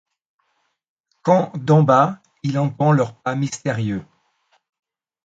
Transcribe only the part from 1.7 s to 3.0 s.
bas il entend